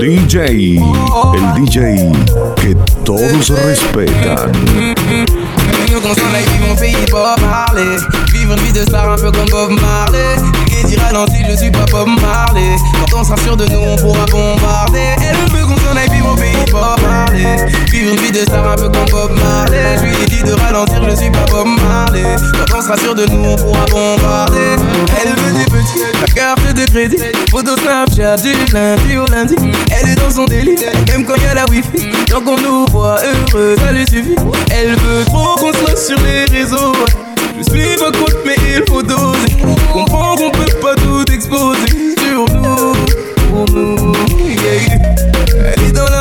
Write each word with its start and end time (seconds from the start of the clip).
DJ, 0.00 0.78
el 1.34 1.44
DJ 1.54 1.78
que 2.56 2.74
todos 3.04 3.50
respetan. 3.50 4.50
qu'on 6.02 6.14
s'en 6.14 6.34
aille 6.34 6.44
mon 6.66 6.74
pays 6.74 6.94
pas 7.10 7.36
parler. 7.36 7.98
Vivre 8.32 8.54
une 8.54 8.60
vie 8.60 8.72
de 8.72 8.82
star 8.82 9.12
un 9.12 9.16
peu 9.16 9.30
comme 9.30 9.50
Bob 9.50 9.78
Marley. 9.78 10.36
Et 10.80 10.86
dire 10.86 11.00
ralenti 11.02 11.44
je 11.50 11.56
suis 11.56 11.70
pas 11.70 11.84
Bob 11.90 12.08
Marley? 12.22 12.76
Quand 13.10 13.20
on 13.20 13.24
sera 13.24 13.36
sûr 13.36 13.56
de 13.58 13.66
nous 13.66 13.78
on 13.78 13.96
pourra 13.96 14.24
bombarder. 14.26 15.16
Elle 15.18 15.50
veut 15.52 15.66
qu'on 15.66 15.76
s'en 15.76 15.94
aille 15.94 16.08
vivre 16.08 16.28
mon 16.28 16.36
pays 16.36 16.72
pas 16.72 16.96
parler 16.96 17.56
une 18.00 18.16
vie 18.16 18.32
de 18.32 18.40
star 18.40 18.66
un 18.66 18.76
peu 18.76 18.88
comme 18.88 19.10
Bob 19.10 19.32
Marley. 19.38 19.98
Je 19.98 20.04
lui 20.04 20.22
ai 20.22 20.26
dit 20.26 20.42
de 20.42 20.52
ralentir 20.52 21.02
je 21.08 21.16
suis 21.16 21.30
pas 21.30 21.44
Bob 21.50 21.66
Marley. 21.66 22.22
Quand 22.70 22.78
on 22.78 22.82
sera 22.82 22.96
sûr 22.96 23.14
de 23.14 23.26
nous 23.26 23.44
on 23.44 23.56
pourra 23.56 23.84
bombarder. 23.86 24.76
Elle 25.22 25.28
veut 25.30 25.58
des 25.58 25.64
petits, 25.64 26.00
la 26.20 26.26
carte 26.34 26.74
de 26.74 26.84
crédit. 26.90 27.18
Photo 27.50 27.76
Snapchat 27.76 28.36
du 28.36 28.52
lundi 28.72 29.16
au 29.18 29.26
lundi. 29.26 29.56
Elle 29.90 30.10
est 30.10 30.14
dans 30.14 30.30
son 30.30 30.44
délire, 30.44 30.78
même 31.08 31.24
quand 31.24 31.36
y 31.36 31.46
a 31.46 31.54
la 31.54 31.64
wifi. 31.70 32.08
Tant 32.28 32.40
qu'on 32.40 32.56
nous 32.56 32.86
voit 32.86 33.18
heureux 33.22 33.76
ça 33.84 33.92
lui 33.92 34.06
suffit. 34.06 34.36
Elle 34.70 34.96
veut 34.96 35.24
trop 35.26 35.56
qu'on 35.56 35.72
soit 35.72 35.96
sur 35.96 36.18
les 36.20 36.44
réseaux. 36.56 36.92
Je 37.58 37.64
suis 37.64 37.96
pas 37.96 38.10
contre 38.12 38.38
mais 38.46 38.56
il 38.76 38.82
faut 38.88 39.02
doser. 39.02 39.56
Comprends 39.92 40.36
qu'on 40.36 40.50
peut 40.50 40.78
pas 40.80 40.94
tout 40.94 41.24
exposer 41.32 42.14
Sur 42.18 42.46
nous, 42.56 42.94
pour 43.50 43.74
nous. 43.74 44.12
Yeah. 44.50 44.99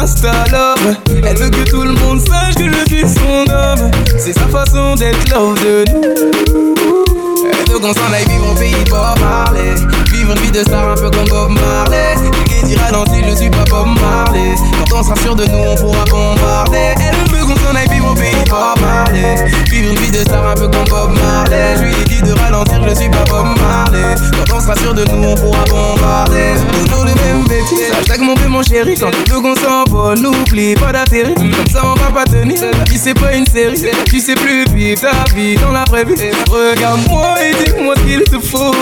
Elle 0.02 1.38
veut 1.38 1.50
que 1.50 1.70
tout 1.70 1.82
le 1.82 1.92
monde 1.92 2.22
sache 2.22 2.56
que 2.56 2.64
je 2.64 2.86
suis 2.88 3.02
son 3.02 3.52
homme. 3.52 3.92
C'est 4.18 4.32
sa 4.32 4.48
façon 4.48 4.96
d'être 4.96 5.30
love 5.30 5.62
de 5.62 5.84
nous 5.92 6.99
Elle 7.44 7.72
veut 7.72 7.80
qu'on 7.80 7.94
s'en 7.94 8.12
aille 8.14 8.26
vivre 8.26 8.52
au 8.52 8.56
pays 8.56 8.84
pas 8.90 9.16
parler. 9.20 9.76
Vivre 10.12 10.32
une 10.32 10.40
vie 10.40 10.52
de 10.52 10.62
star 10.62 10.90
un 10.90 10.96
peu 10.96 11.10
comme 11.10 11.28
Bob 11.30 11.52
Marley. 11.52 12.16
Et 12.60 12.66
dit 12.66 12.76
ralenti 12.76 13.22
je 13.28 13.36
suis 13.36 13.50
pas 13.50 13.64
Bob 13.70 13.88
Marley. 14.02 14.56
Quand 14.90 15.00
on 15.00 15.04
sera 15.04 15.16
sûr 15.18 15.36
de 15.36 15.46
nous 15.46 15.58
on 15.58 15.76
pourra 15.76 16.04
bombarder. 16.06 16.96
Elle 17.00 17.32
veut 17.32 17.46
qu'on 17.46 17.56
s'en 17.56 17.76
aille 17.76 17.88
vivre 17.90 18.12
au 18.12 18.16
pays 18.16 18.44
pas 18.50 18.74
parler. 18.80 19.36
Vivre 19.72 19.92
une 19.92 20.00
vie 20.00 20.12
de 20.12 20.20
star 20.20 20.48
un 20.48 20.56
peu 20.56 20.68
comme 20.68 20.86
Bob 20.90 21.12
Marley. 21.22 21.76
Je 21.78 21.84
lui 21.84 21.94
ai 21.94 22.06
dit 22.06 22.22
de 22.22 22.34
ralentir 22.40 22.82
je 22.88 22.96
suis 22.96 23.10
pas 23.10 23.24
Bob 23.30 23.48
Marley. 23.60 24.16
Quand 24.32 24.58
on 24.58 24.60
sera 24.60 24.76
sûr 24.76 24.94
de 24.94 25.06
nous 25.06 25.30
on 25.30 25.36
pourra 25.36 25.64
bombarder. 25.70 26.56
Toujours 26.86 27.06
les 27.06 27.16
mêmes 27.16 27.44
bêtises 27.48 27.92
Hashtag 27.98 28.22
mon 28.22 28.36
mon 28.50 28.64
chéri. 28.64 28.96
Quand 29.00 29.12
tu 29.12 29.32
veux 29.32 29.42
qu'on 29.42 29.56
s'envole 29.56 30.20
n'oublie 30.20 30.76
pas 30.76 30.92
d'atterrir. 30.92 31.36
Comme 31.36 31.68
ça 31.72 31.82
on 31.86 31.96
va 31.96 32.12
pas 32.12 32.26
tenir. 32.26 32.60
Tu 32.86 32.98
sais 32.98 33.14
pas 33.14 33.34
une 33.34 33.46
série. 33.46 33.86
Tu 34.06 34.20
sais 34.20 34.36
plus 34.36 34.66
vivre 34.74 35.02
ta 35.02 35.34
vie 35.34 35.56
dans 35.56 35.72
la 35.72 35.84
vraie 35.86 36.04
vie. 36.04 36.16
Regarde-moi 36.50 37.29
et 37.38 37.64
dis-moi 37.64 37.96
ce 37.98 38.02
qu'il 38.02 38.24
te 38.24 38.40
faut 38.40 38.74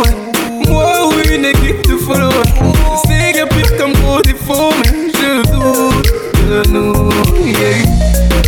Moi 0.70 1.08
ou 1.08 1.34
une 1.34 1.46
équipe 1.46 1.88
de 1.88 1.98
follow 1.98 2.32
y 3.38 3.40
a 3.40 3.46
plus 3.46 3.70
comme 3.78 3.94
gros 3.94 4.22
défaut 4.22 4.74
Mais 4.84 5.12
je 5.14 5.42
doute 5.52 6.12
de 6.50 6.70
nous. 6.72 7.10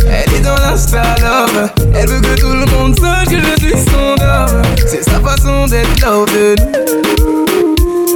Elle 0.08 0.34
est 0.34 0.40
dans 0.40 0.56
l'insta 0.56 1.02
love 1.20 1.70
Elle 1.94 2.08
veut 2.08 2.20
que 2.20 2.40
tout 2.40 2.52
le 2.52 2.66
monde 2.76 2.98
sache 2.98 3.28
que 3.28 3.36
je 3.36 3.66
suis 3.66 3.78
son 3.78 4.22
homme. 4.24 4.62
C'est 4.86 5.04
sa 5.04 5.20
façon 5.20 5.66
d'être 5.66 6.00
love 6.02 6.26
de 6.32 6.56
nous 6.58 7.46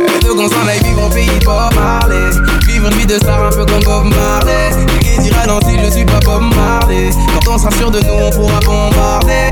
Elle 0.00 0.26
veut 0.26 0.34
qu'on 0.34 0.48
s'en 0.48 0.66
aille 0.66 0.82
vivre 0.82 1.06
au 1.06 1.10
pays 1.10 1.38
pas 1.44 1.70
parler. 1.74 2.30
Vivre 2.66 2.88
une 2.88 2.98
vie 2.98 3.06
de 3.06 3.14
star 3.14 3.44
un 3.44 3.50
peu 3.50 3.64
comme 3.64 3.84
Bob 3.84 4.14
Marley. 4.16 4.70
Et 5.16 5.22
dit 5.22 5.30
ralenti 5.30 5.76
je 5.84 5.90
suis 5.90 6.04
pas 6.04 6.20
Bob 6.24 6.42
Marley? 6.56 7.10
Quand 7.44 7.54
on 7.54 7.58
sera 7.58 7.70
sûr 7.72 7.90
de 7.90 8.00
nous 8.00 8.14
on 8.14 8.30
pourra 8.30 8.58
bombarder 8.60 9.50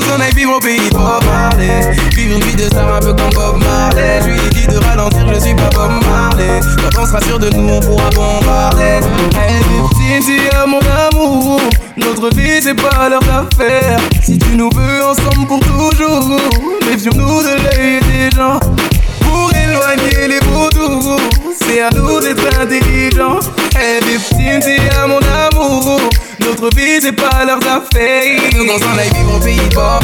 s'en 0.00 0.20
aille 0.20 0.34
vivre 0.34 0.56
au 0.56 0.60
pays 0.60 0.90
parler 0.90 1.92
Vivre 2.16 2.36
une 2.36 2.44
vie 2.44 2.56
de 2.56 2.64
star 2.64 2.94
un 2.94 3.00
peu 3.00 3.14
comme 3.14 3.30
Bob 3.34 3.62
Marley 3.62 4.20
Je 4.22 4.28
lui 4.30 4.38
ai 4.38 4.50
dit 4.50 4.66
de 4.66 4.78
ralentir 4.84 5.26
je 5.32 5.40
suis 5.40 5.54
pas 5.54 5.70
Bob 5.74 5.92
Marley 6.04 6.60
Quand 6.82 7.02
on 7.02 7.06
sera 7.06 7.20
sûr 7.22 7.38
de 7.38 7.50
nous 7.50 7.68
on 7.68 7.80
pourra 7.80 8.10
bombarder 8.10 9.00
veut 9.00 10.20
petit 10.20 10.54
à 10.56 10.66
mon 10.66 10.80
amour 10.80 11.60
Notre 11.96 12.34
vie 12.34 12.60
c'est 12.62 12.74
pas 12.74 13.08
leur 13.08 13.22
affaire 13.22 13.98
Si 14.22 14.38
tu 14.38 14.56
nous 14.56 14.70
veux 14.74 15.04
ensemble 15.04 15.46
pour 15.46 15.60
toujours 15.60 16.40
Méfions-nous 16.88 17.42
de 17.42 17.54
l'œil 17.62 18.00
des 18.00 18.36
gens 18.36 18.60
pour 19.34 19.50
éloigner 19.52 20.28
les 20.28 20.40
vautours. 20.46 21.20
C'est 21.60 21.80
à 21.80 21.90
nous 21.90 22.20
d'être 22.20 22.60
intelligents. 22.60 23.40
Hey, 23.76 24.00
c'est 24.18 24.96
à 24.96 25.06
mon 25.06 25.18
amour. 25.18 26.00
Notre 26.44 26.76
vie, 26.76 27.00
c'est 27.00 27.12
pas 27.12 27.44
leurs 27.44 27.66
affaires. 27.66 28.40
Nous, 28.54 28.66
qu'on 28.66 28.78
s'en 28.78 28.98
aille 28.98 29.10
vivre 29.14 29.36
au 29.36 29.40
pays 29.40 29.68
Bob 29.74 30.02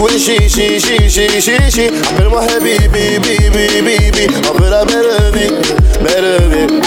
وشي 0.00 0.48
شي 0.48 0.80
شي 0.80 1.08
شي 1.10 1.40
شي 1.40 1.70
شي 1.70 1.86
عمر 1.88 2.28
ما 2.28 2.40
حبيبي 2.40 3.18
بي 3.18 3.48
بي 3.48 3.80
بي 3.80 4.10
بي. 4.10 4.26
عمرها 4.48 4.84
مرمي 4.84 5.46
مرمي 6.02 6.80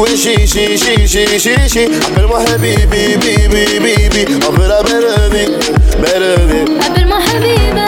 وشي 0.00 0.46
شي 0.46 0.76
شي 0.78 1.06
شي 1.08 1.38
شي 1.38 1.68
شي 1.68 1.84
قبل 1.86 2.24
ما 2.24 2.38
حبيبي 2.38 3.16
بي 3.16 3.46
بي 3.48 3.78
بي 3.78 4.08
بي 4.08 4.24
قبل 4.34 4.68
ما 4.68 4.80
حبيبي 6.08 6.78
قبل 6.84 7.04
ما 7.08 7.20
حبيبي 7.20 7.79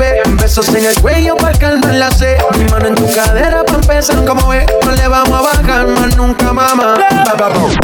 vive. 0.00 0.22
Besos 0.40 0.68
en 0.68 0.84
el 0.84 0.94
cuello 1.00 1.36
para 1.36 1.56
calmar 1.58 1.94
la 1.94 2.10
sed. 2.10 2.38
Mi 2.58 2.64
mano 2.64 2.88
en 2.88 2.94
tu 2.94 3.12
cadera 3.12 3.64
para 3.64 3.78
empezar 3.78 4.24
como 4.24 4.48
ve. 4.48 4.66
No 4.84 4.92
le 4.92 5.08
vamos 5.08 5.38
a 5.38 5.42
bajar 5.42 5.86
más 5.86 6.16
nunca, 6.16 6.52
mamá. 6.52 6.98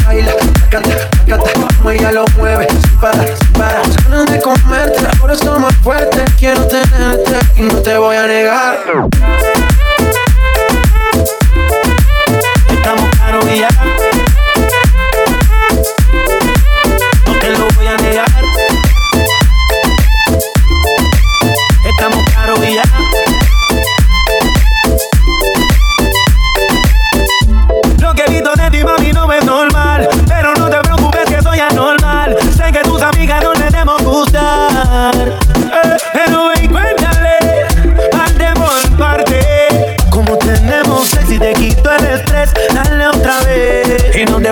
Baila, 0.06 0.32
canta, 0.70 0.96
canta, 1.26 1.50
como 1.76 1.90
ella 1.90 2.12
lo 2.12 2.24
mueve. 2.36 2.68
Sin 2.68 2.98
parar, 2.98 3.28
sin 3.38 3.52
parar. 3.52 3.82
Ganas 4.08 4.26
de 4.30 4.40
comerte, 4.40 5.18
por 5.20 5.30
eso 5.30 5.58
más 5.58 5.74
fuerte. 5.76 6.24
Quiero 6.38 6.66
tenerte 6.66 7.38
y 7.56 7.62
no 7.62 7.78
te 7.80 7.98
voy 7.98 8.16
a 8.16 8.26
negar. 8.26 8.78
Estamos 12.68 13.10
caros 13.18 13.44
y 13.50 13.60
ya. 13.60 13.68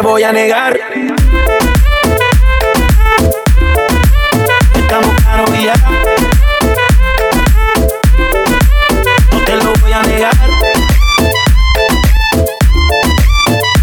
voy 0.05 0.23
a 0.23 0.33
negar. 0.33 0.79
Estamos 4.75 5.23
caros 5.23 5.51
y 5.59 5.65
ya. 5.65 5.75
No 9.33 9.39
te 9.47 9.57
lo 9.57 9.73
voy 9.81 9.93
a 9.93 10.03
negar. 10.03 10.35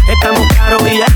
Estamos 0.08 0.46
caros 0.56 0.82
y 0.92 0.98
ya. 0.98 1.06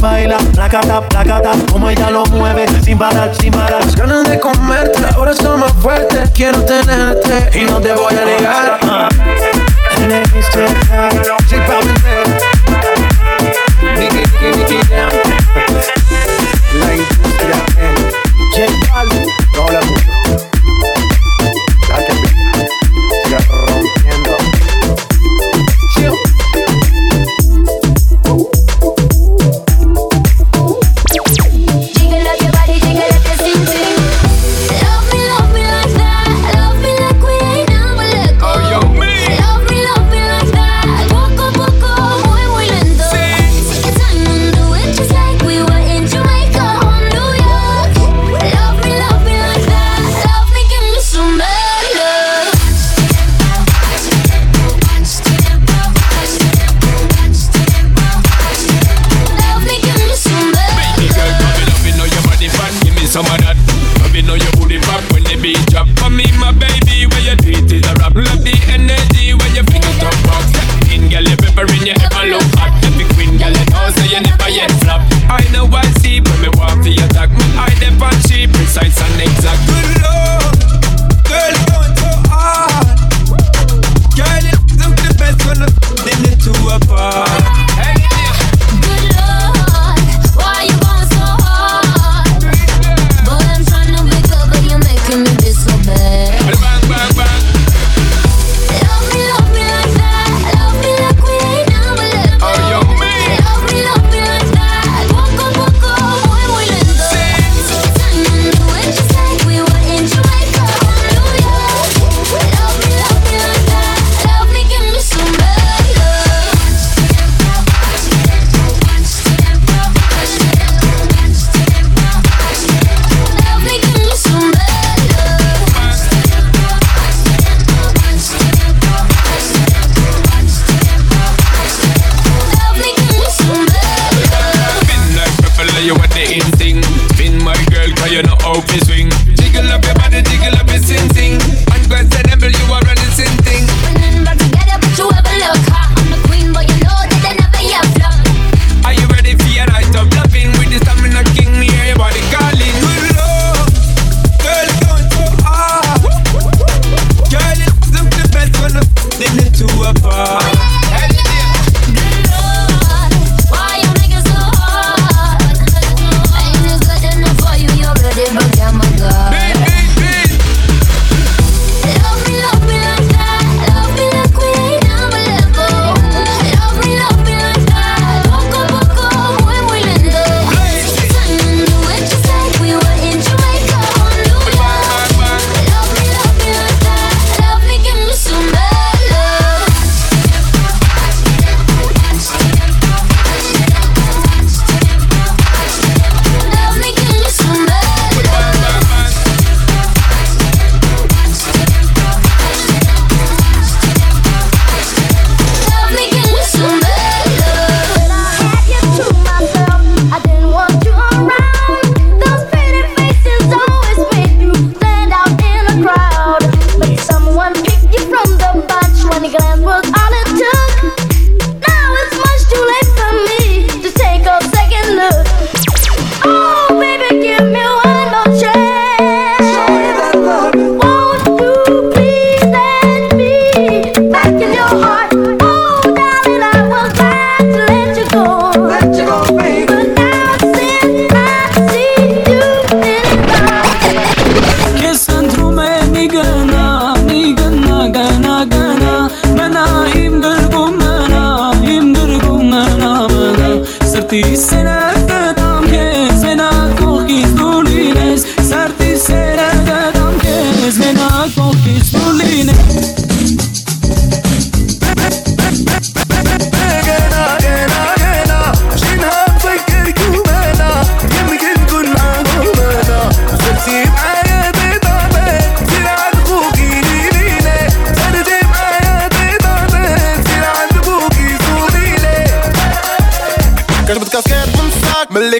Baila, 0.00 0.36
placata, 0.38 1.00
placata, 1.08 1.52
como 1.72 1.88
ella 1.88 2.10
lo 2.10 2.24
mueve, 2.26 2.66
sin 2.82 2.98
parar, 2.98 3.34
sin 3.34 3.50
parar. 3.50 3.84
Las 3.84 3.96
ganas 3.96 4.28
de 4.28 4.38
comerte, 4.38 5.00
ahora 5.16 5.34
son 5.34 5.60
más 5.60 5.72
fuertes. 5.72 6.30
Quiero 6.30 6.62
tenerte 6.64 7.58
y 7.58 7.64
no 7.64 7.80
te 7.80 7.92
voy 7.92 8.14
a 8.14 8.24
negar. 8.24 8.80
J'ai 10.04 11.56
pas 11.60 11.80
de 11.80 11.88
Niki, 13.98 14.16
Niki, 14.18 14.48
Niki, 14.58 14.78
down 14.90 15.23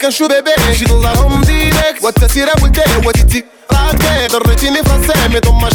can 0.04 0.12
show 0.12 0.28
baby. 0.28 0.52
She 0.76 0.84
don't 0.84 1.00
la 1.00 1.14
home 1.16 1.40
direct 1.42 2.02
What's 2.02 2.20
a 2.22 2.28
tira 2.28 2.52
will 2.60 2.70
tell 2.70 3.00
What 3.04 3.16
it 3.18 3.34
is 3.34 3.42
Like 3.70 3.98
that 4.04 4.34
Or 4.34 4.52
it's 4.52 4.62
in 4.62 4.74
the 4.74 4.82
français 4.84 5.16
Mais 5.32 5.40
dans 5.40 5.52
ma 5.52 5.73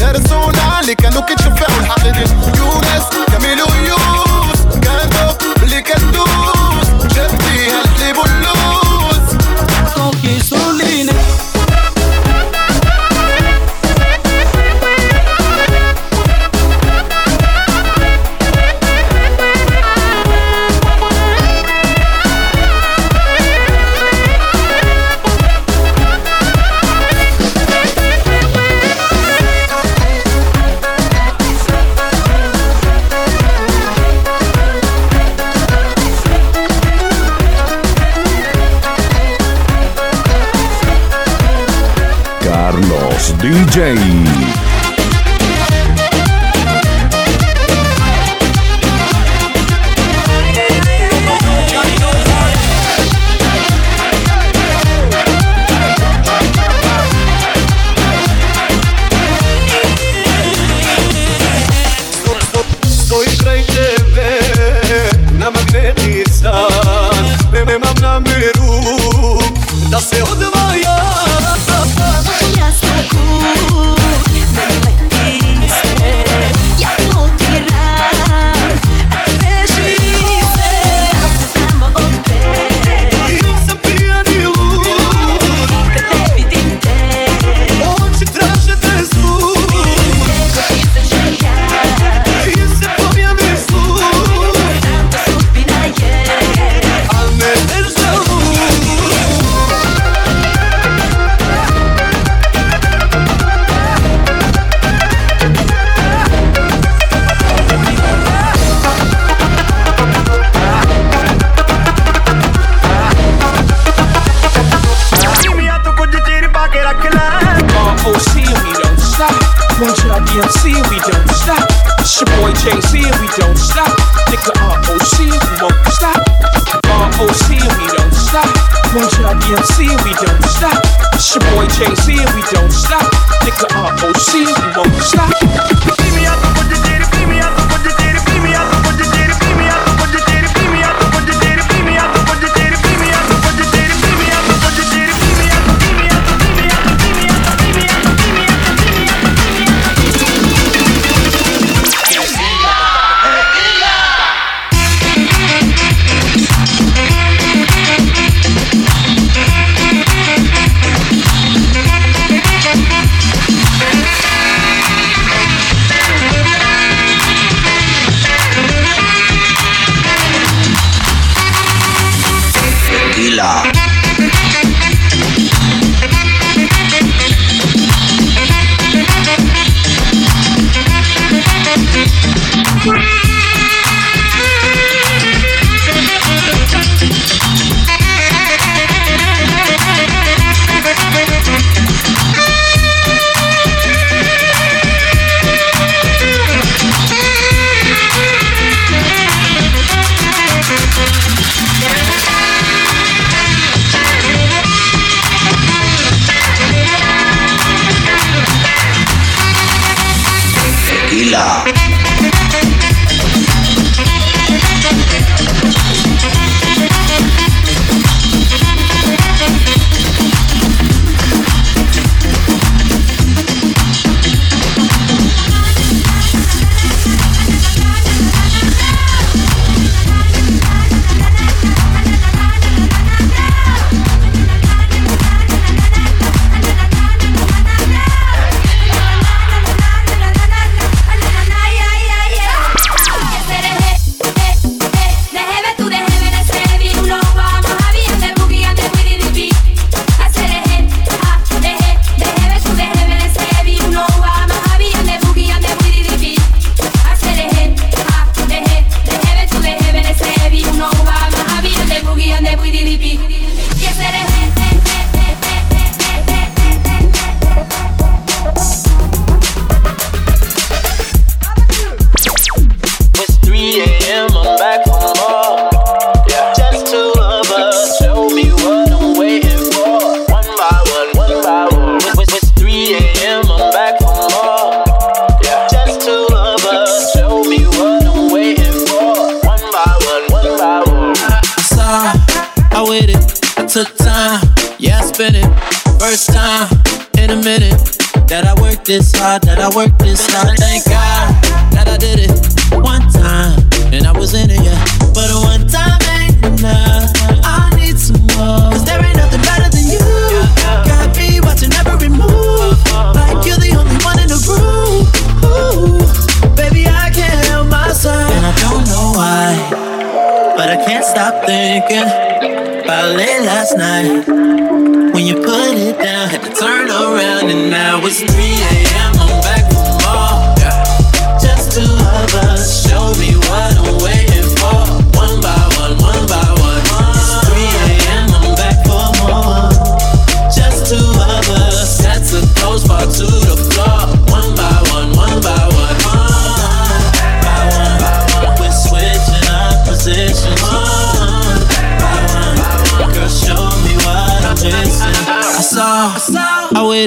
thinking 321.90 322.84
about 322.84 323.16
last 323.46 323.76
night. 323.78 324.49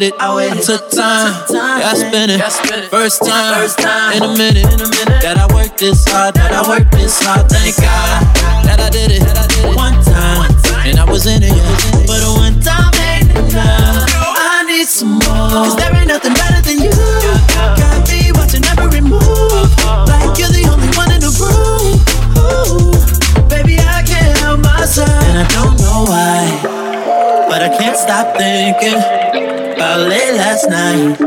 I 0.02 0.34
waited, 0.34 0.58
I 0.58 0.62
took 0.62 0.90
time, 0.90 1.30
yeah, 1.48 1.86
I 1.86 1.94
spent 1.94 2.32
it. 2.32 2.90
First 2.90 3.22
time. 3.22 3.62
in 4.16 4.22
a 4.22 4.34
minute. 4.34 4.66
That 5.22 5.38
I 5.38 5.46
worked 5.54 5.78
this 5.78 6.02
hard, 6.08 6.34
that 6.34 6.50
I 6.50 6.66
worked 6.66 6.90
this 6.90 7.22
hard. 7.22 7.46
Thank 7.46 7.78
God 7.78 8.26
that 8.66 8.82
I 8.82 8.90
did 8.90 9.14
it. 9.14 9.22
One 9.78 9.94
time, 10.02 10.50
and 10.82 10.98
I 10.98 11.06
was 11.06 11.26
in 11.26 11.46
it. 11.46 11.54
But 12.10 12.18
one 12.34 12.58
time 12.58 12.90
ain't 12.98 13.30
enough. 13.30 14.10
I 14.42 14.66
need 14.66 14.90
some 14.90 15.22
more, 15.22 15.46
cause 15.54 15.76
there 15.78 15.94
ain't 15.94 16.08
nothing 16.08 16.34
better 16.34 16.58
than 16.66 16.82
you. 16.82 16.90
Got 17.54 18.02
me 18.10 18.34
watching 18.34 18.66
every 18.74 19.06
move, 19.06 19.22
uh-huh. 19.22 20.10
like 20.10 20.34
you're 20.34 20.50
the 20.50 20.66
only 20.66 20.90
one 20.98 21.14
in 21.14 21.22
the 21.22 21.30
room. 21.38 22.02
Ooh, 22.42 22.90
baby, 23.46 23.78
I 23.78 24.02
can't 24.02 24.34
help 24.42 24.66
myself, 24.66 25.06
and 25.30 25.38
I 25.38 25.46
don't 25.54 25.78
know 25.78 26.10
why. 26.10 26.71
I 28.12 28.14
stop 28.14 28.36
thinking 28.36 29.72
about 29.72 30.00
late 30.06 30.34
last 30.34 30.68
night 30.68 31.18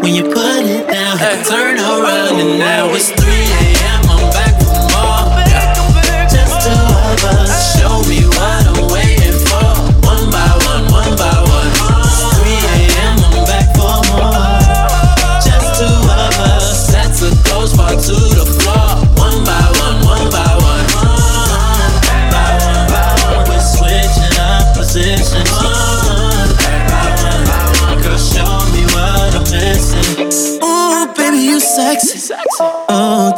when 0.00 0.14
you 0.14 0.22
put 0.22 0.64
it 0.64 0.88
down. 0.88 1.18
To 1.18 1.50
turn 1.50 1.76
around 1.76 2.40
and 2.40 2.58
now 2.58 2.88
it's 2.94 3.10
3 3.10 3.28
a.m. 3.28 3.67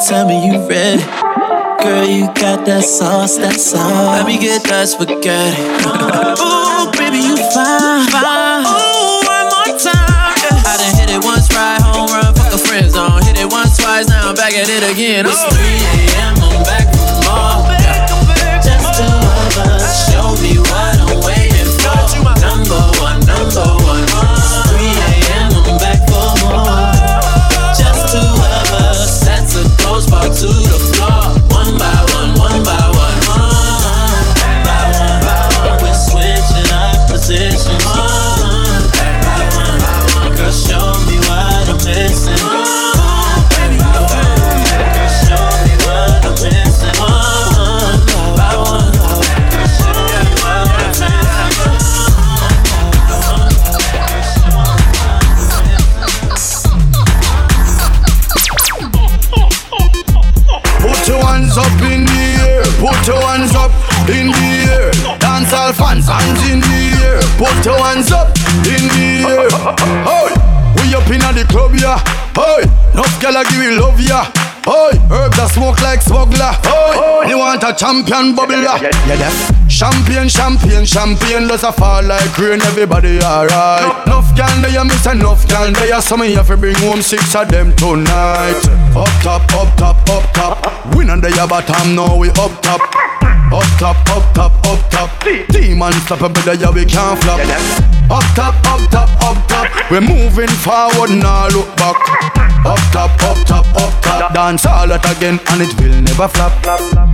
tell 0.01 0.27
me 0.27 0.47
you 0.47 0.67
ready. 0.69 1.03
Girl, 1.83 2.07
you 2.07 2.27
got 2.35 2.65
that 2.67 2.85
sauce, 2.85 3.37
that 3.37 3.61
sauce. 3.61 4.17
Let 4.17 4.27
me 4.27 4.39
get 4.39 4.65
that 4.65 4.89
spaghetti. 4.89 5.61
Ooh, 6.45 6.89
baby, 6.97 7.21
you 7.21 7.37
fine, 7.53 8.09
fine. 8.09 8.65
Ooh, 8.65 9.21
one 9.29 9.47
more 9.49 9.73
time. 9.77 10.37
Yeah. 10.41 10.69
I 10.69 10.77
done 10.81 10.95
hit 10.97 11.11
it 11.13 11.25
once, 11.25 11.49
right 11.53 11.81
home 11.81 12.09
run, 12.09 12.33
fuck 12.35 12.53
a 12.53 12.59
friend 12.59 12.91
zone. 12.91 13.23
Hit 13.25 13.37
it 13.41 13.49
once, 13.53 13.77
twice, 13.77 14.09
now 14.09 14.29
I'm 14.29 14.35
back 14.37 14.53
at 14.57 14.69
it 14.69 14.85
again. 14.89 15.27
It's 15.27 15.41
3 15.45 15.57
a.m. 15.57 15.80
champion 77.81 78.35
bubble, 78.35 78.61
yeah. 78.61 78.77
Yeah, 78.77 79.15
yeah. 79.17 79.69
Champagne, 79.69 80.29
champagne, 80.29 80.85
champagne 80.85 81.49
does 81.49 81.65
a 81.65 81.73
fall 81.73 82.05
like 82.05 82.37
rain. 82.37 82.61
Everybody 82.61 83.19
alright. 83.23 84.07
Enough 84.07 84.37
gyal 84.37 84.61
there, 84.61 84.85
miss 84.85 85.07
enough 85.07 85.47
gyal 85.49 85.73
there. 85.73 86.03
So 86.03 86.19
me 86.19 86.35
have 86.35 86.49
to 86.49 86.59
bring 86.59 86.77
home 86.77 87.01
six 87.01 87.35
of 87.35 87.49
them 87.49 87.75
tonight. 87.77 88.61
Up 88.95 89.09
top, 89.25 89.43
up 89.55 89.75
top, 89.79 89.97
up 90.11 90.33
top. 90.35 90.95
We 90.95 91.07
not 91.07 91.23
there, 91.23 91.47
but 91.49 91.71
I'm 91.71 91.95
now 91.95 92.19
we 92.19 92.29
up 92.31 92.53
top. 92.61 92.83
Up 93.51 93.65
top, 93.81 93.97
up 94.11 94.35
top, 94.35 94.67
up 94.67 94.91
top. 94.91 95.23
Team 95.49 95.81
unstoppable, 95.81 96.43
there 96.43 96.73
we 96.73 96.85
can't 96.85 97.19
flop. 97.23 98.00
Up 98.11 98.25
top, 98.35 98.55
up 98.67 98.91
top, 98.91 99.09
up 99.23 99.39
top. 99.47 99.91
We're 99.91 100.01
moving 100.01 100.49
forward, 100.49 101.11
now 101.11 101.47
look 101.49 101.71
back. 101.77 101.95
Up 102.67 102.79
top, 102.91 103.11
up 103.23 103.39
top, 103.47 103.67
up 103.77 104.03
top. 104.03 104.35
Dance 104.35 104.67
all 104.67 104.89
that 104.89 105.07
again, 105.07 105.39
and 105.47 105.63
it 105.63 105.71
will 105.79 105.95
never 106.03 106.27
flop. 106.27 106.51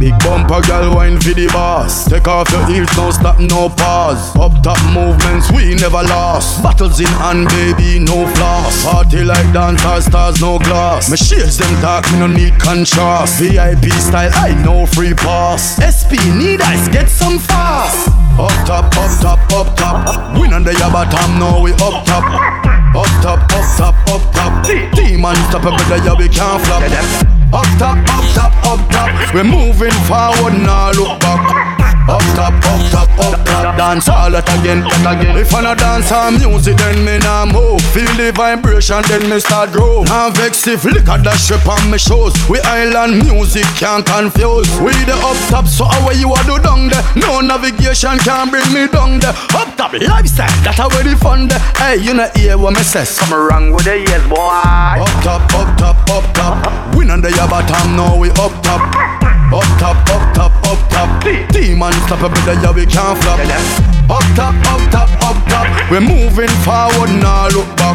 Big 0.00 0.16
bumper 0.24 0.64
girl 0.64 0.96
wine 0.96 1.20
for 1.20 1.36
the 1.36 1.48
boss. 1.52 2.08
Take 2.08 2.26
off 2.26 2.50
your 2.50 2.64
heels, 2.64 2.88
no 2.96 3.10
stop, 3.10 3.38
no 3.38 3.68
pause. 3.68 4.34
Up 4.36 4.56
top 4.64 4.80
movements, 4.96 5.52
we 5.52 5.74
never 5.76 6.00
lost. 6.08 6.62
Battles 6.62 6.98
in 6.98 7.12
hand, 7.20 7.46
baby, 7.52 8.00
no 8.00 8.26
floss. 8.32 8.82
Party 8.82 9.22
like 9.22 9.52
dancers, 9.52 10.06
stars, 10.06 10.40
no 10.40 10.58
glass. 10.58 11.10
My 11.10 11.16
shades 11.16 11.58
them 11.58 11.72
dark, 11.82 12.10
me 12.10 12.20
no 12.20 12.26
need 12.26 12.58
contrast. 12.58 13.38
VIP 13.38 13.92
style, 14.00 14.32
I 14.32 14.56
know 14.64 14.86
free 14.86 15.12
pass. 15.12 15.76
SP 15.76 16.16
need 16.34 16.62
ice, 16.62 16.88
get 16.88 17.10
some 17.10 17.38
fast. 17.38 18.25
Up 18.38 18.52
top, 18.66 18.84
up 18.96 19.20
top, 19.20 19.52
up 19.52 19.76
top. 19.76 20.36
Not 20.56 20.64
there, 20.64 20.90
but 20.90 21.12
I'm 21.12 21.38
now 21.38 21.60
we 21.60 21.72
up 21.72 22.04
top. 22.06 22.24
Up 22.94 23.06
top, 23.20 23.40
up 23.52 23.64
top, 23.76 23.94
up 24.08 24.32
top. 24.32 24.64
Team 24.66 25.24
unstoppable, 25.24 25.76
there 25.88 26.14
we 26.16 26.28
can't 26.28 26.62
flop. 26.64 26.82
Up 27.52 27.66
top, 27.78 27.98
up 28.08 28.24
top, 28.32 28.52
up 28.66 28.90
top. 28.90 29.34
We're 29.34 29.44
moving 29.44 29.92
forward, 30.08 30.54
now 30.54 30.92
look 30.92 31.20
back. 31.20 31.76
Up 32.08 32.22
top, 32.38 32.54
up 32.54 32.90
top, 32.92 33.10
up 33.18 33.44
top. 33.44 33.76
Dance 33.76 34.08
all 34.08 34.30
that 34.30 34.46
again, 34.60 34.86
that 34.86 35.18
again. 35.18 35.36
If 35.36 35.52
I 35.52 35.60
not 35.60 35.78
dance 35.78 36.12
on 36.12 36.38
music, 36.38 36.78
then 36.78 37.04
me 37.04 37.18
nah 37.18 37.44
move. 37.44 37.82
Feel 37.90 38.06
the 38.14 38.30
vibration, 38.30 39.02
then 39.10 39.28
me 39.28 39.40
start 39.40 39.72
grow. 39.72 40.04
Now 40.04 40.30
vex 40.30 40.66
if 40.68 40.84
liquor 40.84 41.18
dash 41.18 41.50
up 41.50 41.66
on 41.66 41.90
me 41.90 41.98
shows. 41.98 42.32
We 42.48 42.60
island 42.62 43.26
music 43.26 43.66
can't 43.74 44.06
confuse. 44.06 44.70
We 44.78 44.94
the 45.02 45.18
up 45.18 45.36
top, 45.50 45.66
so 45.66 45.84
how 45.84 46.14
you 46.14 46.30
a 46.30 46.38
do 46.46 46.62
down 46.62 46.88
there? 46.88 47.02
No 47.18 47.42
navigation 47.42 48.22
can 48.26 48.50
bring 48.50 48.66
me 48.74 48.90
down 48.90 49.22
there. 49.22 49.30
Up 49.54 49.70
top 49.78 49.94
lifestyle, 49.94 50.50
that 50.66 50.74
how 50.74 50.90
the 50.90 51.14
fun 51.22 51.46
there. 51.46 51.62
Hey, 51.78 52.02
you 52.02 52.10
know 52.10 52.26
hear 52.34 52.58
what 52.58 52.74
me 52.74 52.82
say? 52.82 53.06
Something 53.06 53.38
wrong 53.38 53.70
with 53.70 53.86
the 53.86 54.02
yes, 54.02 54.18
boy. 54.26 54.42
Up 54.42 55.14
top, 55.22 55.46
up 55.54 55.70
top, 55.78 55.94
up 56.10 56.26
top. 56.34 56.58
We 56.98 57.06
there, 57.06 57.22
but 57.46 57.70
I'm 57.70 57.94
now 57.94 58.18
we 58.18 58.34
up 58.42 58.50
top. 58.66 58.82
Up 59.54 59.62
top, 59.78 59.94
up 60.10 60.26
top, 60.34 60.54
up 60.66 60.80
top. 60.90 61.08
Demon 61.54 61.94
stop 62.10 62.26
a 62.26 62.28
bit 62.34 62.58
yeah 62.58 62.74
we 62.74 62.82
can't 62.82 63.14
flop. 63.22 63.38
Up 64.10 64.26
top, 64.34 64.58
up 64.74 64.82
top, 64.90 65.10
up 65.22 65.38
top. 65.46 65.66
We're 65.86 66.02
moving 66.02 66.50
forward, 66.66 67.14
now 67.22 67.46
look 67.54 67.70
back. 67.78 67.94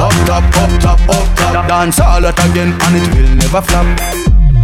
Up 0.00 0.16
top, 0.24 0.44
up 0.56 0.72
top, 0.80 1.00
up 1.12 1.28
top. 1.36 1.68
Dance 1.68 2.00
all 2.00 2.24
that 2.24 2.40
again 2.48 2.72
and 2.72 2.96
it 2.96 3.04
will 3.12 3.28
never 3.36 3.60
flop. 3.60 3.84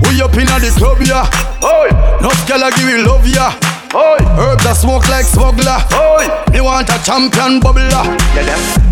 We 0.08 0.24
up 0.24 0.32
inna 0.40 0.56
the 0.56 0.72
club, 0.72 1.04
yeah. 1.04 1.28
Oi, 1.60 1.92
no 2.24 2.32
girl 2.48 2.64
I 2.64 2.72
give 2.72 2.88
you 2.88 3.04
love, 3.04 3.28
yeah. 3.28 3.75
Oi, 3.96 4.20
herbs 4.36 4.60
that 4.60 4.76
smoke 4.76 5.08
like 5.08 5.24
smuggler. 5.24 5.80
Oi, 5.96 6.28
me 6.52 6.60
want 6.60 6.84
a 6.92 7.00
champion 7.00 7.64
bubbler. 7.64 8.04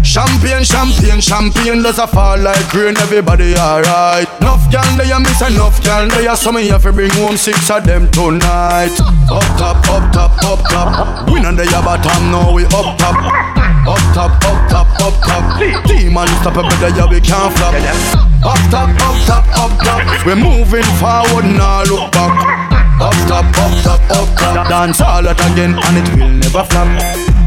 Champagne, 0.01 0.65
champagne, 0.65 1.21
champagne 1.21 1.85
does 1.85 2.01
a 2.01 2.09
fall 2.09 2.41
like 2.41 2.73
rain. 2.73 2.97
Everybody 2.97 3.53
alright. 3.53 4.25
Enough 4.41 4.65
girl 4.73 4.89
they 4.97 5.13
a 5.13 5.21
miss 5.21 5.45
enough 5.45 5.77
girl 5.85 6.09
they 6.09 6.25
a 6.25 6.33
so 6.33 6.53
me 6.53 6.73
have 6.73 6.89
to 6.89 6.93
bring 6.93 7.13
home 7.21 7.37
six 7.37 7.69
of 7.69 7.85
them 7.85 8.09
tonight. 8.17 8.97
Up 9.29 9.45
top, 9.61 9.85
up 9.93 10.09
top, 10.09 10.33
up 10.41 10.61
top. 10.73 11.29
We 11.29 11.45
not 11.45 11.61
the 11.61 11.69
bottom, 11.85 12.33
now 12.33 12.49
we 12.57 12.65
up 12.73 12.97
top. 12.97 13.21
Up 13.85 14.01
top, 14.17 14.33
up 14.41 14.61
top, 14.73 14.89
up 15.05 15.15
top. 15.21 15.61
Demon 15.85 16.29
stop 16.41 16.57
a 16.57 16.65
better, 16.65 16.97
yeah 16.97 17.05
we 17.05 17.21
can't 17.21 17.53
flop. 17.53 17.77
Up 18.41 18.57
top, 18.73 18.89
up 19.05 19.17
top, 19.29 19.45
up 19.53 19.73
top. 19.85 20.01
We're 20.25 20.41
moving 20.41 20.89
forward, 20.97 21.45
now 21.45 21.85
look 21.85 22.09
back. 22.09 22.84
Up 23.01 23.13
top, 23.27 23.45
up 23.59 23.83
top, 23.83 24.01
up 24.11 24.39
top. 24.39 24.69
Dance 24.69 25.01
all 25.01 25.23
that 25.23 25.41
again 25.53 25.75
and 25.75 25.99
it 25.99 26.09
will 26.15 26.31
never 26.31 26.63
flop. 26.63 26.87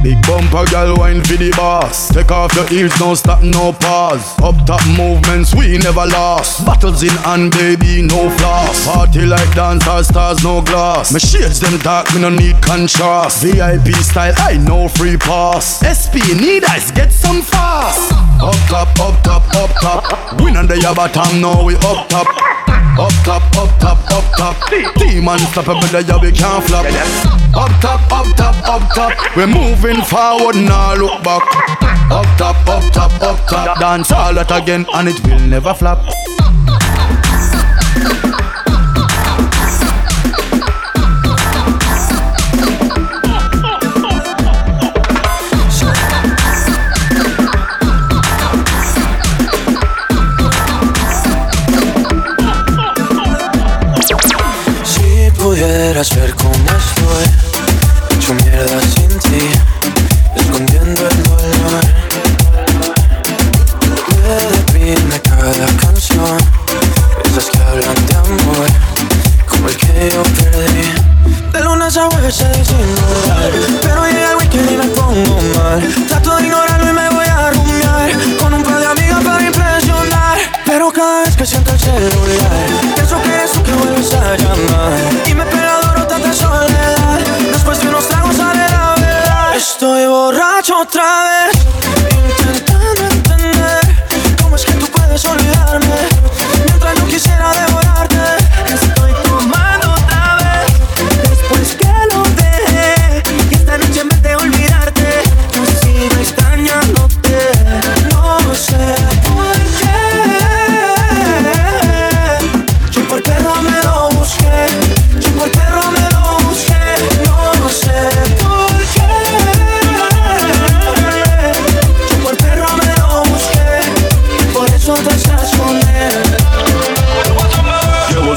Big 0.04 0.20
bumper 0.28 0.70
girl 0.70 0.96
wine 0.98 1.24
for 1.24 1.38
the 1.38 1.52
boss. 1.56 2.10
Take 2.14 2.32
off 2.32 2.54
your 2.54 2.68
heels, 2.68 2.94
don't 3.00 3.16
stop, 3.16 3.42
no 3.42 3.72
pause. 3.72 4.36
Up 4.44 4.56
top 4.68 4.84
movements, 4.96 5.56
we 5.56 5.78
never 5.78 6.06
lost. 6.06 6.66
Battles 6.66 7.02
in 7.02 7.16
hand, 7.24 7.52
baby, 7.52 8.04
no 8.04 8.30
floss. 8.38 8.86
Party 8.86 9.26
like 9.26 9.50
dancer 9.56 10.04
stars, 10.04 10.44
no 10.44 10.62
glass. 10.62 11.12
My 11.12 11.20
shades 11.20 11.60
them 11.60 11.80
dark, 11.80 12.14
me 12.14 12.22
no 12.22 12.30
need 12.30 12.62
contrast. 12.62 13.42
VIP 13.42 13.96
style, 14.04 14.34
I 14.38 14.58
know 14.58 14.88
free 14.88 15.18
pass. 15.18 15.80
SP 15.80 16.20
need 16.36 16.66
ice, 16.66 16.92
get 16.92 17.12
some 17.12 17.42
fast. 17.42 18.12
Up 18.44 18.56
top, 18.68 18.90
up 19.00 19.24
top, 19.24 19.44
up 19.56 19.72
top. 19.82 20.42
We 20.42 20.52
not 20.52 20.68
the 20.68 20.94
bottom, 20.96 21.42
now 21.42 21.64
we 21.64 21.76
up 21.76 22.08
top. 22.10 22.57
Up 23.00 23.12
top, 23.24 23.44
up 23.56 23.80
top, 23.80 24.12
up 24.12 24.24
top. 24.36 24.70
Demon 24.98 25.38
stop 25.38 25.68
a 25.68 25.74
better, 25.76 26.02
yeah 26.02 26.20
we 26.20 26.32
can't 26.32 26.64
flop. 26.64 26.86
Up 27.56 27.72
top, 27.80 28.12
up 28.12 28.36
top, 28.36 28.56
up 28.68 28.82
top. 28.96 29.36
We're 29.36 29.46
moving 29.46 30.02
forward, 30.02 30.56
now 30.56 30.96
look 30.96 31.24
back. 31.24 31.44
Up 32.10 32.26
top, 32.38 32.68
up 32.68 32.92
top, 32.92 33.22
up 33.22 33.48
top. 33.48 33.80
Dance 33.80 34.12
all 34.12 34.34
that 34.34 34.50
again, 34.52 34.88
and 34.96 35.10
it 35.10 35.24
will 35.28 35.40
never 35.40 35.76
flop. 35.76 36.00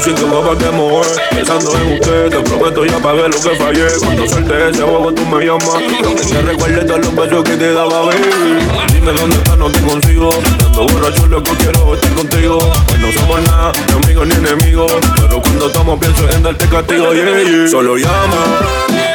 Llevo 0.01 0.17
cinco 0.17 0.41
copas 0.41 0.59
de 0.59 0.67
amor 0.67 1.05
Pensando 1.29 1.75
en 1.75 1.93
usted 1.93 2.29
Te 2.29 2.39
prometo 2.39 2.85
ya 2.85 2.97
pagué 2.99 3.29
lo 3.29 3.41
que 3.41 3.55
fallé. 3.55 3.87
Cuando 3.99 4.27
suelte 4.27 4.69
ese 4.69 4.81
juego 4.81 5.13
tú 5.13 5.25
me 5.25 5.45
llamas. 5.45 5.75
Aunque 6.03 6.23
te 6.23 6.41
recuerde 6.41 6.85
todos 6.85 7.05
los 7.05 7.15
besos 7.15 7.43
que 7.43 7.57
te 7.57 7.73
daba 7.73 8.01
baby. 8.05 8.23
Dime 8.93 9.11
dónde 9.11 9.35
estás, 9.35 9.57
no 9.57 9.69
te 9.69 9.79
consigo. 9.81 10.29
Ando 10.65 10.87
borracho 10.87 11.27
lo 11.27 11.43
que 11.43 11.51
quiero 11.51 11.93
estar 11.93 12.13
contigo. 12.13 12.59
Pues 12.87 12.99
no 12.99 13.11
somos 13.11 13.41
nada, 13.43 13.71
ni 13.87 14.03
amigos 14.03 14.27
ni 14.27 14.33
enemigos. 14.35 14.91
Pero 15.15 15.41
cuando 15.41 15.67
estamos 15.67 15.99
pienso 15.99 16.29
en 16.29 16.43
darte 16.43 16.67
castigo. 16.67 17.07
Solo 17.69 17.97
llama 17.97 18.61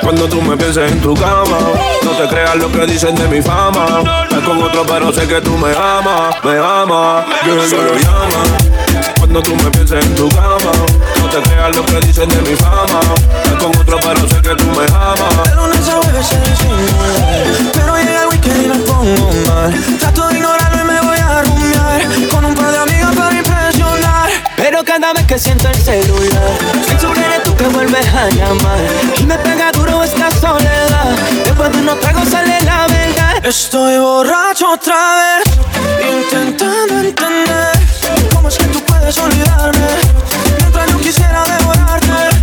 Cuando 0.03 0.29
tú 0.29 0.41
me 0.43 0.57
pienses 0.57 0.93
en 0.93 1.01
tu 1.01 1.15
cama. 1.15 1.59
No 2.05 2.11
te 2.13 2.29
creas 2.29 2.57
lo 2.57 2.71
que 2.71 2.87
dicen 2.87 3.15
de 3.15 3.27
mi 3.29 3.43
fama. 3.43 4.03
Estás 4.25 4.45
con 4.45 4.63
otro 4.63 4.85
pero 4.87 5.13
sé 5.13 5.27
que 5.27 5.41
tú 5.41 5.57
me 5.57 5.71
amas 5.71 6.37
Me 6.45 6.59
amas. 6.59 7.27
Yeah, 7.45 7.69
Solo 7.69 7.95
llama 7.95 8.86
cuando 9.37 9.51
tú 9.51 9.65
me 9.65 9.71
pienses 9.71 10.05
en 10.05 10.15
tu 10.15 10.29
cama. 10.31 10.59
No 11.21 11.29
te 11.29 11.43
creas 11.43 11.77
lo 11.77 11.85
que 11.85 12.01
dicen 12.07 12.29
de 12.29 12.37
mi 12.43 12.57
fama. 12.57 13.01
Estás 13.43 13.63
con 13.63 13.77
otro 13.77 13.99
pero 14.01 14.29
sé 14.29 14.41
que 14.41 14.55
tú 14.55 14.65
me 14.67 14.85
amas. 14.95 15.49
De 15.49 15.55
lunes 15.57 15.89
a 15.89 15.93
jueves 15.93 16.27
se 16.27 16.41
disimula 16.41 17.71
Pero 17.75 17.97
llega 17.97 18.23
el 18.23 18.29
weekend 18.29 18.65
y 18.65 18.69
me 18.69 18.77
pongo 18.77 19.33
mal. 19.47 19.99
Trato 19.99 20.29
de 20.29 20.35
ignorarlo 20.37 20.81
y 20.81 20.85
me 20.85 21.01
voy 21.03 21.19
a 21.19 21.43
rumiar. 21.43 22.29
Con 22.31 22.45
un 22.47 22.55
par 22.55 22.71
de 22.73 22.79
amigas 22.79 23.15
para 23.15 23.37
impresionar. 23.37 24.31
Pero 24.57 24.85
cada 24.85 25.13
vez 25.13 25.27
que 25.27 25.39
siento 25.39 25.69
el 25.69 25.77
celular 25.77 26.51
Pienso 26.87 27.13
que 27.13 27.21
eres 27.21 27.43
tú 27.43 27.55
que 27.57 27.69
vuelves 27.69 28.07
a 28.15 28.31
llamar. 28.31 28.79
Y 29.19 29.27
me 29.27 29.37
pega 29.39 29.71
duro 29.73 30.03
esta 30.03 30.31
soledad. 30.31 31.15
Después 31.45 31.73
de 31.73 31.79
unos 31.79 32.01
tragos 32.01 32.29
sale 32.29 32.59
la 32.63 32.87
verdad. 32.87 33.45
Estoy 33.45 33.99
borracho 33.99 34.73
otra 34.73 34.97
vez 35.17 35.57
Intentando 36.03 36.99
entender 36.99 37.79
Cómo 38.35 38.49
es 38.49 38.59
que 38.59 38.65
tú 38.65 38.86
puedes 39.07 39.19
olvidarme 39.19 39.87
Mientras 40.59 40.91
yo 40.91 40.99
quisiera 40.99 41.45
devorarte 41.45 42.36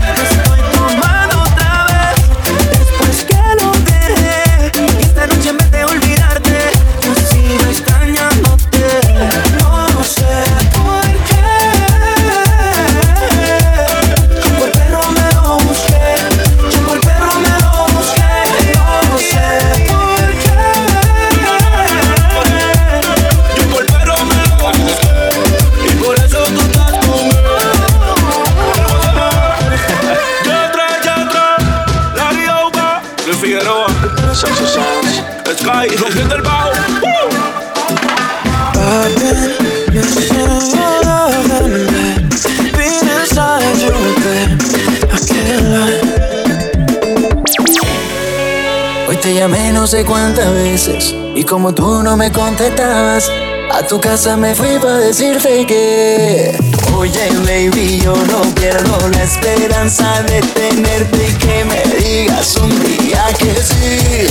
y 51.36 51.43
como 51.43 51.74
tú 51.74 52.04
no 52.04 52.15
me 52.17 52.32
contestabas, 52.32 53.30
A 53.72 53.82
tu 53.88 54.00
casa 54.00 54.38
me 54.38 54.54
fui 54.54 54.78
para 54.80 54.98
decirte 54.98 55.65
que 55.65 56.58
Oye 56.96 57.30
baby, 57.46 58.02
yo 58.02 58.15
no 58.15 58.41
pierdo 58.56 59.10
la 59.10 59.24
esperanza 59.24 60.22
de 60.24 60.41
tenerte 60.41 61.28
y 61.28 61.34
que 61.34 61.65
me 61.65 61.82
digas 61.98 62.56
un 62.58 62.69
día 62.84 63.26
que 63.39 63.54
sí 63.63 64.28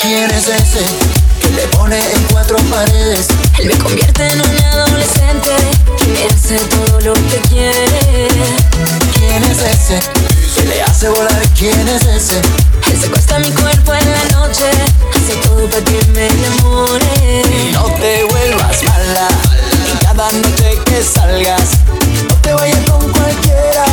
¿Quién 0.00 0.30
es 0.30 0.48
ese 0.48 0.84
que 1.40 1.50
le 1.50 1.66
pone 1.68 1.98
en 1.98 2.22
cuatro 2.30 2.56
paredes? 2.70 3.28
Él 3.58 3.68
me 3.68 3.78
convierte 3.78 4.26
en 4.26 4.40
un 4.40 4.64
adolescente 4.64 5.50
que 5.98 6.26
hace 6.26 6.56
todo 6.66 7.00
lo 7.00 7.14
que 7.14 7.40
quiere. 7.48 8.28
¿Quién 9.14 9.42
es 9.44 9.58
ese 9.58 10.41
hace 11.02 11.08
volar? 11.08 11.42
¿Quién 11.58 11.88
es 11.88 12.02
ese? 12.06 12.40
Él 12.90 13.00
secuestra 13.00 13.38
mi 13.40 13.50
cuerpo 13.50 13.92
en 13.92 14.12
la 14.12 14.24
noche, 14.38 14.70
hace 15.10 15.34
todo 15.48 15.68
para 15.68 15.82
que 15.84 16.00
me 16.14 16.28
enamore. 16.28 17.42
Y 17.50 17.72
no 17.72 17.86
te 18.00 18.22
vuelvas 18.24 18.84
mala 18.84 19.28
en 19.90 19.98
cada 20.06 20.30
noche 20.30 20.78
que 20.84 21.02
salgas. 21.02 21.70
No 22.28 22.34
te 22.36 22.52
vayas 22.54 22.88
con 22.88 23.12
cualquiera, 23.12 23.84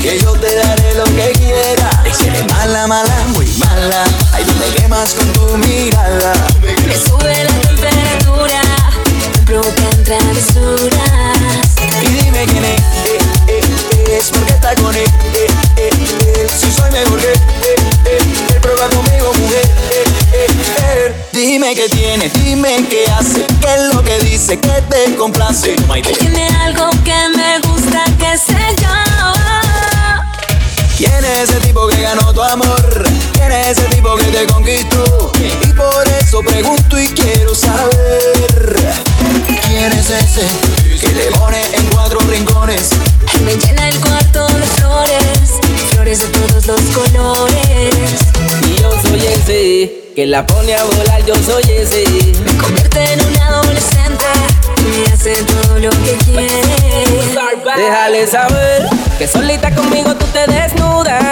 que 0.00 0.18
yo 0.18 0.32
te 0.32 0.54
daré 0.54 0.94
lo 0.94 1.04
que 1.04 1.32
quieras. 1.38 2.16
Si 2.16 2.28
eres 2.28 2.46
mala, 2.46 2.86
mala, 2.86 3.14
muy 3.34 3.46
mala, 3.58 4.04
ahí 4.32 4.44
tú 4.44 4.54
me 4.54 4.74
quemas 4.74 5.12
con 5.12 5.32
tu 5.34 5.58
mirada. 5.58 6.32
Dime 21.64 21.76
qué 21.76 21.88
tiene, 21.88 22.28
dime 22.44 22.86
qué 22.90 23.06
hace, 23.10 23.46
qué 23.62 23.74
es 23.74 23.94
lo 23.94 24.02
que 24.02 24.18
dice, 24.18 24.60
que 24.60 24.82
te 24.82 25.16
complace. 25.16 25.74
Tiene 26.18 26.46
algo 26.60 26.90
que 27.02 27.14
me 27.34 27.58
gusta, 27.60 28.04
que 28.18 28.36
sé 28.36 28.76
yo. 28.82 29.32
¿Quién 30.98 31.24
es 31.24 31.48
ese 31.48 31.60
tipo 31.60 31.86
que 31.88 32.02
ganó 32.02 32.34
tu 32.34 32.42
amor? 32.42 33.08
¿Quién 33.32 33.50
es 33.50 33.78
ese 33.78 33.86
tipo 33.86 34.14
que 34.16 34.24
te 34.24 34.46
conquistó? 34.46 35.32
Y 35.40 35.72
por 35.72 36.06
eso 36.20 36.42
pregunto 36.42 37.00
y 37.00 37.08
quiero 37.08 37.54
saber 37.54 38.76
¿Quién 39.66 39.90
es 39.92 40.10
ese 40.10 40.46
que 41.00 41.14
le 41.14 41.30
pone 41.38 41.62
en 41.76 41.86
cuatro 41.86 42.20
rincones? 42.28 42.90
Él 43.36 43.40
me 43.40 43.56
llena 43.56 43.88
el 43.88 43.98
cuarto 44.00 44.46
de 44.48 44.66
flores, 44.66 45.60
flores 45.92 46.18
de 46.18 46.26
todos 46.26 46.66
los 46.66 46.80
colores. 46.94 47.94
Y 48.68 48.82
yo 48.82 48.90
soy 49.00 49.26
ese 49.26 50.03
que 50.14 50.26
la 50.26 50.46
pone 50.46 50.74
a 50.74 50.84
volar, 50.84 51.24
yo 51.24 51.34
soy 51.34 51.62
ese. 51.72 52.04
Me 52.44 52.56
convierte 52.56 53.12
en 53.12 53.20
un 53.26 53.36
adolescente 53.36 54.24
y 54.78 55.10
hace 55.10 55.42
todo 55.42 55.78
lo 55.78 55.90
que 55.90 56.16
quiere. 56.24 56.62
Déjale 57.76 58.26
saber 58.26 58.86
que 59.18 59.26
solita 59.26 59.74
conmigo 59.74 60.14
tú 60.14 60.26
te 60.26 60.46
desnudas. 60.46 61.22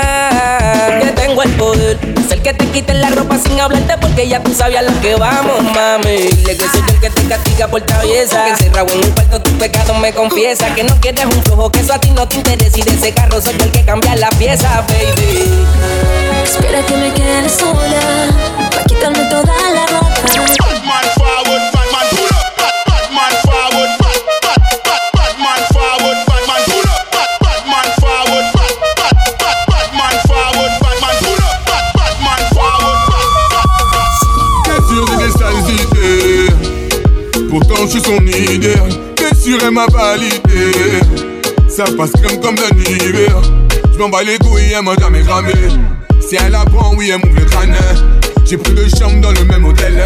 Que 1.01 1.13
tengo 1.13 1.43
el 1.43 1.51
poder 1.53 2.01
de 2.01 2.21
hacer 2.21 2.43
que 2.43 2.55
te 2.55 2.67
quiten 2.67 3.01
la 3.01 3.11
ropa 3.11 3.39
sin 3.39 3.61
hablarte 3.61 3.97
porque 3.99 4.27
ya 4.27 4.43
tú 4.43 4.53
sabías 4.53 4.85
lo 4.85 5.01
que 5.01 5.15
vamos, 5.15 5.63
mami. 5.63 6.17
Dile 6.17 6.57
que 6.57 6.69
soy 6.69 6.83
el 6.89 7.01
que 7.01 7.11
te 7.11 7.23
castiga 7.29 7.69
por 7.69 7.83
traviesa. 7.83 8.45
Que 8.45 8.51
encerrado 8.51 8.93
en 8.95 9.05
un 9.05 9.11
cuarto 9.13 9.43
tu 9.43 9.53
pecado 9.59 9.95
me 9.95 10.13
confiesa. 10.13 10.75
Que 10.75 10.83
no 10.83 10.99
quieres 11.01 11.27
un 11.27 11.43
flojo, 11.45 11.71
que 11.71 11.81
eso 11.81 11.93
a 11.93 12.01
ti 12.01 12.11
no 12.11 12.27
te 12.27 12.37
interesa. 12.37 12.79
Y 12.79 12.83
de 12.83 12.95
ese 12.95 13.13
carro 13.13 13.41
soy 13.41 13.57
yo 13.59 13.65
el 13.65 13.71
que 13.71 13.85
cambia 13.85 14.17
la 14.17 14.31
pieza, 14.31 14.85
baby. 14.89 16.32
Espera 16.45 16.83
que 16.87 16.97
me 16.97 17.13
quede 17.13 17.49
sola, 17.49 18.01
pa' 18.71 18.83
quitarme 18.85 19.25
toda 19.29 19.55
la 19.75 19.87
ropa. 19.87 20.09
Batman 20.23 21.07
forward, 21.17 21.63
Batman 21.73 22.07
pull 22.11 22.27
up. 22.27 22.47
Bat- 22.59 22.79
Batman 22.89 23.35
forward, 23.45 23.91
Bat- 24.03 24.25
Bat- 24.45 24.67
Bat- 24.85 25.07
Batman 25.15 25.63
forward, 25.73 26.19
Batman 26.29 26.63
pull 26.67 26.89
up. 26.93 27.03
Bat- 27.13 27.35
Batman 27.45 27.89
forward, 28.01 28.47
Bat- 28.55 28.79
Bat- 28.99 29.21
Bat- 29.41 29.63
Batman 29.71 30.17
forward, 30.29 30.73
Batman 30.83 31.15
pull 31.23 31.43
up. 31.47 31.57
Bat- 31.69 31.91
Batman 31.97 32.43
forward, 32.57 33.01
Bien 34.65 34.81
sûr 34.89 35.03
j'ai 35.09 35.19
des 35.25 35.33
sales 35.39 35.65
idées 35.81 36.51
Pourtant 37.51 37.81
je 37.85 37.91
suis 37.91 38.03
son 38.03 38.21
idéal 38.27 38.91
Bien 39.17 39.35
sûr 39.41 39.59
elle 39.63 39.71
m'a 39.71 39.87
validé 39.87 41.01
Ça 41.69 41.85
passe 41.97 42.13
crème 42.23 42.41
comme 42.41 42.55
d'un 42.57 42.75
hiver 42.79 43.37
Je 43.93 43.99
m'en 43.99 44.09
bats 44.09 44.23
les 44.23 44.39
couilles, 44.39 44.73
elle 44.77 44.83
m'a 44.85 44.95
jamais 44.97 45.23
cramé 45.23 45.53
Si 46.33 46.39
elle 46.43 46.55
apprend, 46.55 46.95
oui 46.97 47.11
elle 47.13 47.19
m'ouvre 47.19 47.41
le 47.41 47.45
crâne. 47.45 47.77
J'ai 48.47 48.57
pris 48.57 48.73
deux 48.73 48.89
chambres 48.89 49.21
dans 49.21 49.33
le 49.33 49.45
même 49.45 49.67
hôtel. 49.67 50.03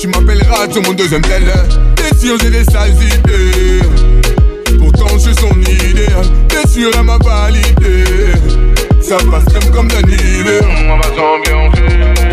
Tu 0.00 0.08
m'appelleras 0.08 0.68
sur 0.68 0.82
mon 0.82 0.92
deuxième 0.94 1.22
tel. 1.22 1.44
Bien 1.44 2.18
sûr 2.18 2.36
j'ai 2.42 2.50
des 2.50 2.64
sales 2.64 2.90
idées. 2.90 3.80
Pourtant 4.76 5.06
je 5.12 5.30
suis 5.30 5.34
son 5.36 5.54
idéal 5.60 6.26
Bien 6.48 6.66
sûr 6.68 6.90
elle 6.92 7.04
m'a 7.04 7.18
validé. 7.18 8.04
Ça 9.00 9.16
passe 9.30 9.44
crème 9.44 9.70
comme 9.72 9.86
d'un 9.86 10.00
hiver. 10.00 10.60
On 10.88 10.96
va 10.96 11.04
s'ambiancer 11.14 12.23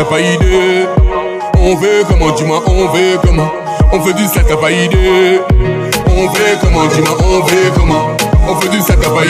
On 0.00 1.74
veut 1.74 2.04
comment, 2.08 2.30
dis-moi, 2.30 2.62
on 2.68 2.86
veut 2.92 3.18
comment. 3.20 3.50
On 3.92 3.98
veut 3.98 4.12
du 4.12 4.24
ça, 4.26 4.44
t'as 4.46 4.56
pas 4.56 4.68
On 4.70 6.28
veut 6.28 6.58
comment, 6.60 6.86
dis-moi, 6.86 7.16
on 7.24 7.40
veut 7.44 7.72
comment. 7.76 8.16
On 8.48 8.54
veut 8.54 8.68
du 8.68 8.80
ça, 8.80 8.94
t'as 8.94 9.10
pas 9.10 9.24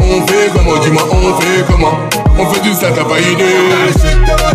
On 0.00 0.20
veut 0.26 0.50
comment, 0.52 0.78
dis-moi, 0.78 1.02
on 1.12 1.16
veut 1.16 1.64
comment. 1.70 1.98
On 2.36 2.44
veut 2.46 2.60
du 2.60 2.74
ça, 2.74 2.88
t'as 2.90 3.04
pas 3.04 3.20
idée 3.20 4.47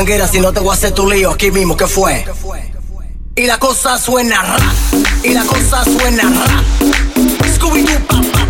manguera 0.00 0.26
si 0.26 0.40
no 0.40 0.50
te 0.50 0.60
voy 0.60 0.70
a 0.70 0.72
hacer 0.72 0.92
tu 0.92 1.06
lío 1.10 1.30
aquí 1.30 1.50
mismo, 1.50 1.76
¿qué 1.76 1.86
fue? 1.86 2.24
Y 3.36 3.44
la 3.44 3.58
cosa 3.58 3.98
suena 3.98 4.40
ra, 4.40 4.56
y 5.22 5.34
la 5.34 5.44
cosa 5.44 5.84
suena 5.84 6.22
ra. 6.22 6.64
Scooby-Doo, 7.54 8.06
pa, 8.06 8.22
pa, 8.32 8.46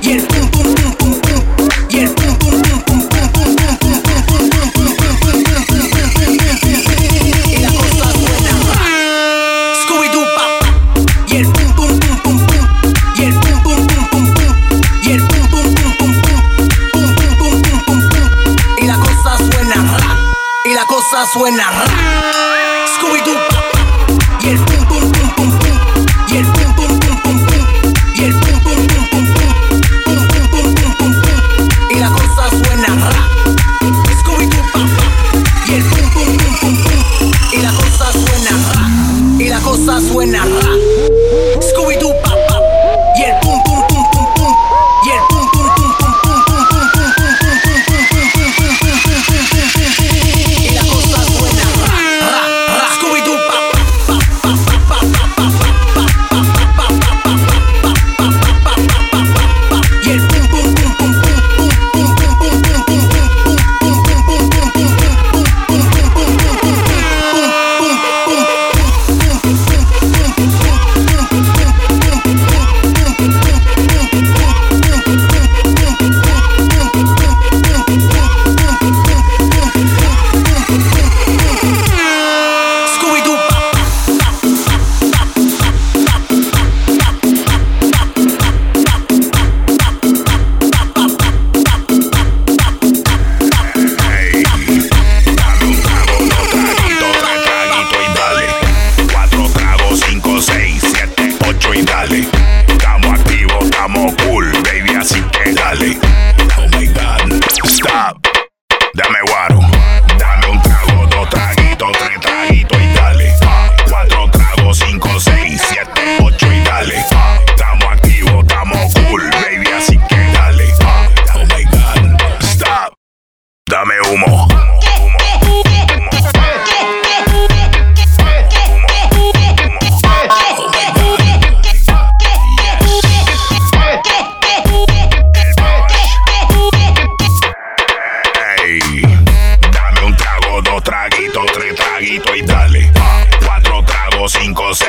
y 0.00 0.12
el 0.12 0.22
pum, 0.22 0.48
pum, 0.52 0.74
pum, 0.74 0.94
pum, 0.94 1.20
pum, 1.20 1.68
y 1.90 1.98
el 1.98 2.10
pum, 2.10 2.38
pum, 2.38 2.62
pum, 2.62 2.71
suena 21.32 22.11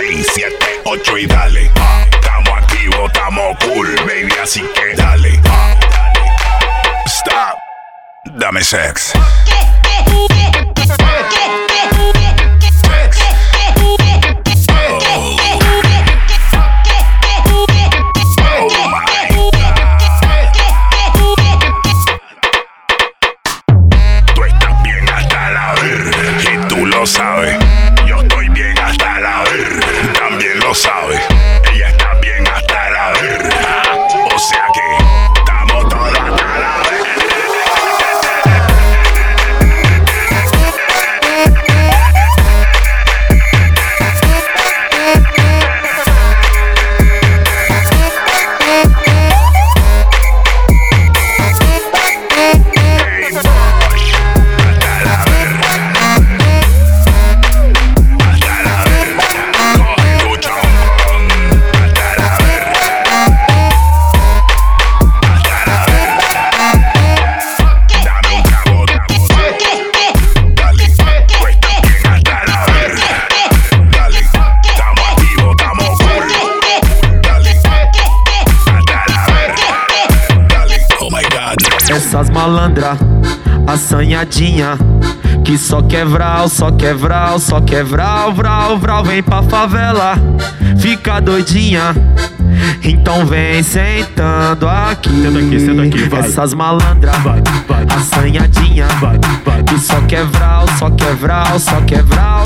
6, 0.09 0.27
7, 0.33 0.81
8 0.83 1.17
y 1.17 1.25
dale. 1.27 1.71
Estamos 2.11 2.49
activos, 2.49 3.11
estamos 3.13 3.57
cool, 3.63 3.95
baby, 4.05 4.33
así 4.41 4.61
que 4.75 4.95
dale. 4.95 5.39
Stop. 7.05 7.57
Dame 8.25 8.63
sex. 8.63 9.13
essas 82.13 82.29
malandras 82.29 82.99
assanhadinha. 83.67 84.77
Que 85.43 85.57
só 85.57 85.81
quer 85.81 86.05
vral, 86.05 86.47
só 86.47 86.71
quer 86.71 86.95
vral, 86.95 87.37
só 87.39 87.59
quer 87.59 87.83
vral, 87.83 88.33
vral. 88.33 89.03
Vem 89.03 89.21
pra 89.21 89.43
favela, 89.43 90.15
fica 90.79 91.19
doidinha. 91.19 91.93
Então 92.83 93.25
vem 93.25 93.63
sentando 93.63 94.67
aqui. 94.67 95.09
Senta 95.09 95.39
aqui, 95.39 95.59
senta 95.59 95.83
aqui, 95.83 96.09
vai. 96.09 96.19
Essas 96.21 96.53
malandra, 96.53 97.11
vai, 97.23 97.41
vai. 97.67 97.85
assanhadinha. 97.97 98.87
Vai, 98.99 99.19
vai. 99.45 99.63
Que 99.63 99.79
só 99.79 99.99
quer 100.01 100.25
vral, 100.25 100.65
só 100.77 100.89
quer 100.91 101.15
vral, 101.15 101.59
só 101.59 101.81
quer 101.81 102.03
vral, 102.03 102.43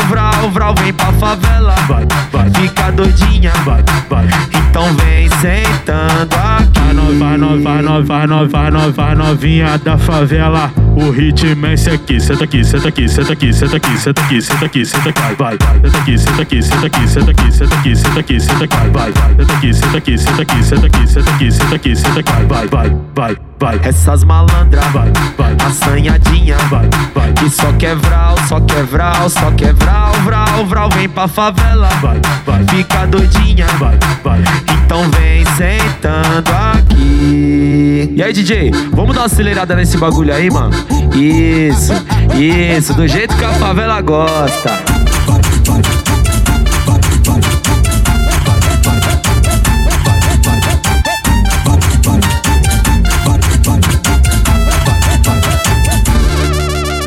vral. 0.52 0.74
Vem 0.76 0.94
pra 0.94 1.12
favela, 1.14 1.76
vai, 1.88 2.06
vai. 2.32 2.50
Fica 2.52 2.92
doidinha, 2.92 3.52
vai, 3.66 3.84
vai. 4.10 4.28
Então 4.54 4.94
vem 4.96 5.30
sentando 5.42 6.36
aqui. 6.36 6.78
Vai, 7.20 7.38
vai, 7.38 7.38
nós, 7.38 8.08
vai, 8.08 8.28
nós, 8.28 8.52
vai, 8.52 8.72
nós, 8.72 8.96
vai, 8.96 9.16
novinha 9.16 9.78
da 9.78 9.98
favela. 9.98 10.72
O 10.96 11.07
ritmo 11.12 11.66
é 11.66 11.74
esse 11.74 11.90
aqui. 11.90 12.20
Senta 12.20 12.44
aqui, 12.44 12.64
senta 12.64 12.88
aqui, 12.90 13.08
senta 13.08 13.34
aqui, 13.34 13.54
senta 13.54 13.78
aqui, 13.78 13.98
senta 13.98 14.22
aqui, 14.22 14.42
senta 14.42 14.66
aqui, 14.66 14.86
senta 14.86 15.10
aqui, 15.10 15.36
vai. 15.38 15.58
Senta 15.82 15.98
aqui, 15.98 16.18
senta 16.18 16.42
aqui, 16.42 16.64
senta 16.64 16.86
aqui, 16.88 17.08
senta 17.08 17.32
aqui, 17.32 17.52
senta 17.52 17.76
aqui, 17.76 17.96
senta 17.96 18.20
aqui, 18.20 18.40
senta 18.40 18.64
aqui, 18.66 18.90
vai. 18.92 19.12
Senta 19.14 19.54
aqui, 19.54 19.74
senta 19.74 19.98
aqui, 19.98 20.18
senta 20.18 20.42
aqui, 20.42 20.64
senta 20.64 20.86
aqui, 20.88 21.08
senta 21.08 21.30
aqui, 21.32 21.52
senta 21.52 21.76
aqui, 21.76 21.96
senta 21.96 22.20
aqui, 22.20 22.46
vai, 22.48 22.68
vai, 22.68 22.98
vai. 23.16 23.47
Vai. 23.60 23.80
Essas 23.84 24.24
malandras, 24.24 24.86
vai, 24.92 25.12
vai. 25.38 25.56
Assanhadinha, 25.66 26.58
vai, 26.70 26.90
vai. 27.14 27.34
Que 27.34 27.50
só 27.50 27.72
quer 27.74 27.96
vral, 27.96 28.36
só 28.48 28.60
quer 28.62 28.84
vral, 28.84 29.30
só 29.30 29.52
quer 29.52 29.74
vral, 29.74 30.14
vral, 30.24 30.66
vral. 30.66 30.90
Vem 30.90 31.10
pra 31.10 31.28
favela, 31.28 31.90
vai, 32.02 32.20
vai. 32.46 32.64
Fica 32.70 33.06
doidinha, 33.06 33.68
vai, 33.80 33.98
vai. 34.24 34.42
Então 34.86 35.10
vem 35.12 35.46
sentando 35.56 36.52
aqui. 36.52 38.14
E 38.16 38.24
aí, 38.24 38.34
DJ, 38.34 38.72
vamos 38.92 39.16
dar 39.16 39.22
uma 39.22 39.26
acelerada 39.28 39.76
nesse 39.76 39.98
bagulho 39.98 40.34
aí, 40.34 40.50
mano? 40.50 40.72
Isso, 41.14 41.94
isso, 42.36 42.94
do 42.94 43.08
jeito 43.08 43.36
que 43.36 43.44
a 43.44 43.54
favela 43.54 44.00
gosta. 44.02 44.72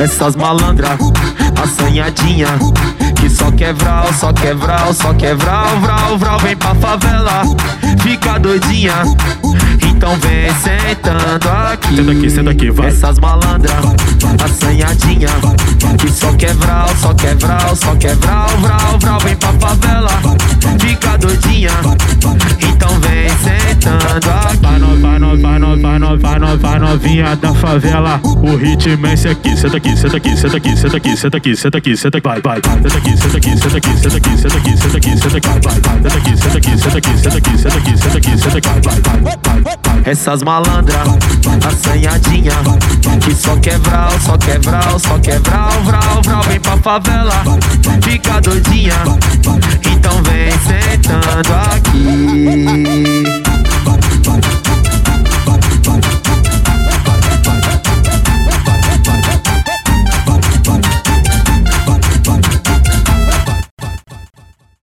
Essas 0.01 0.35
malandras, 0.35 0.99
assanhadinha 1.63 2.49
Que 3.21 3.29
só 3.29 3.51
quer 3.51 3.75
vral, 3.75 4.11
só 4.15 4.33
quer 4.33 4.55
vral, 4.55 4.95
só 4.95 5.13
quer 5.13 5.35
vral, 5.37 5.79
vral, 5.79 6.17
vral 6.17 6.39
Vem 6.39 6.57
pra 6.57 6.75
favela, 6.75 7.43
fica 8.03 8.39
doidinha 8.39 8.95
Então 10.01 10.17
vem 10.17 10.49
sentando 10.55 11.47
aqui 11.71 11.95
Senta 11.95 12.13
aqui, 12.13 12.31
senta 12.31 12.51
aqui, 12.53 12.71
vai. 12.71 12.87
Essas 12.89 13.19
malandras, 13.19 13.85
assanhadinha 14.43 15.29
Que 15.99 16.11
só 16.11 16.33
quer 16.33 16.55
vral, 16.55 16.89
só 16.97 17.13
quer 17.13 17.37
vral, 17.37 17.77
só 17.77 17.95
quer 17.97 18.17
vral, 18.17 18.49
vral, 18.99 19.19
Vem 19.23 19.37
pra 19.37 19.53
favela, 19.53 20.09
fica 20.81 21.19
doidinha 21.19 21.73
Então 22.67 22.99
vem 23.01 23.29
sentando 23.29 24.31
aqui 24.31 24.57
Vai 24.63 24.79
no, 24.79 24.97
vai 24.97 25.19
no, 25.19 25.37
vai 25.37 25.59
no, 25.59 25.77
vai 25.81 25.99
no, 25.99 26.19
vai 26.19 26.39
no, 26.39 26.57
vai 26.57 26.79
novinha 26.79 27.37
da 27.37 27.55
favela. 27.55 28.21
O 28.25 28.57
ritmo 28.57 29.07
é 29.07 29.15
esse 29.15 29.29
aqui. 29.29 29.57
Senta 29.57 29.77
aqui, 29.77 29.97
senta 29.97 30.17
aqui, 30.17 30.37
senta 30.37 30.57
aqui, 30.57 30.77
senta 30.77 30.97
aqui, 30.97 31.17
senta 31.17 31.37
aqui, 31.37 31.57
senta 31.57 31.79
aqui, 31.79 31.97
senta 31.97 32.19
aqui, 32.19 32.29
vai, 32.29 32.41
vai. 32.41 32.57
Senta 32.57 32.99
aqui, 32.99 33.17
senta 33.17 33.37
aqui, 33.37 33.57
senta 33.59 33.77
aqui, 33.77 33.97
senta 33.97 34.17
aqui, 34.17 34.39
senta 34.39 34.57
aqui, 34.59 34.77
senta 34.77 34.97
aqui, 34.97 35.19
senta 35.19 35.37
aqui, 35.37 35.49
vai, 35.49 35.61
vai. 35.61 35.75
Senta 35.75 36.19
aqui, 36.19 36.37
senta 36.37 36.59
aqui, 36.59 36.79
senta 36.79 36.99
aqui, 36.99 37.19
senta 37.19 37.39
aqui, 37.39 37.59
senta 37.59 37.79
aqui, 37.79 37.99
senta 37.99 38.19
aqui, 38.19 38.39
senta 38.39 38.59
aqui, 38.59 38.69
vai, 38.69 39.01
vai, 39.01 39.39
vai, 39.39 39.63
vai. 39.63 39.90
Essas 40.05 40.43
malandras, 40.43 41.09
assanhadinha 41.67 42.53
Que 43.21 43.35
só 43.35 43.57
quer 43.57 43.79
vral, 43.79 44.11
só 44.25 44.37
quer 44.39 44.59
vral, 44.61 44.99
só 44.99 45.19
quer 45.19 45.41
vral, 45.41 45.71
vral, 45.85 46.23
vral 46.25 46.43
Vem 46.45 46.61
pra 46.61 46.77
favela, 46.79 47.43
fica 48.03 48.41
doidinha 48.41 48.95
Então 49.91 50.23
vem 50.23 50.51
sentando 50.67 51.55
aqui 51.75 53.50